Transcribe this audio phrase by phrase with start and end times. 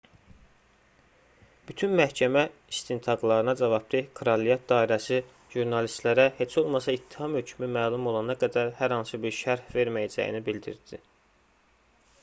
[1.71, 5.19] bütün məhkəmə istintaqlarına cavabdeh kraliyət dairəsi
[5.57, 11.03] jurnalistlərə heç olmasa ittiham hökmü məlum olana qədər hər hansı bir şərh verməyəcəyini bildirdi